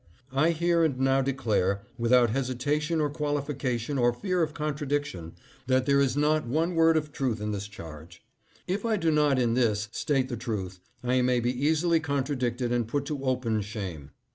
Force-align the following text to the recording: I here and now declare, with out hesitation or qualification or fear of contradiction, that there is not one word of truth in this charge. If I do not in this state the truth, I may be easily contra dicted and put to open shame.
I 0.33 0.49
here 0.49 0.83
and 0.83 0.97
now 0.99 1.21
declare, 1.21 1.83
with 1.95 2.11
out 2.11 2.31
hesitation 2.31 2.99
or 2.99 3.07
qualification 3.11 3.99
or 3.99 4.11
fear 4.11 4.41
of 4.41 4.55
contradiction, 4.55 5.33
that 5.67 5.85
there 5.85 5.99
is 5.99 6.17
not 6.17 6.47
one 6.47 6.73
word 6.73 6.97
of 6.97 7.11
truth 7.11 7.39
in 7.39 7.51
this 7.51 7.67
charge. 7.67 8.23
If 8.65 8.83
I 8.83 8.97
do 8.97 9.11
not 9.11 9.37
in 9.37 9.53
this 9.53 9.89
state 9.91 10.27
the 10.27 10.35
truth, 10.37 10.79
I 11.03 11.21
may 11.21 11.39
be 11.39 11.53
easily 11.53 11.99
contra 11.99 12.35
dicted 12.35 12.71
and 12.71 12.87
put 12.87 13.05
to 13.05 13.23
open 13.23 13.61
shame. 13.61 14.09